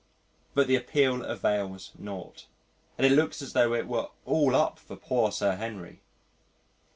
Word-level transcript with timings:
But 0.55 0.65
the 0.65 0.75
appeal 0.75 1.21
avails 1.23 1.91
nought 1.95 2.47
and 2.97 3.05
it 3.05 3.11
looks 3.11 3.39
as 3.43 3.53
tho' 3.53 3.75
it 3.75 3.85
were 3.87 4.07
all 4.25 4.55
up 4.55 4.79
for 4.79 4.95
poor 4.95 5.31
Sir 5.31 5.57
Henry. 5.57 6.01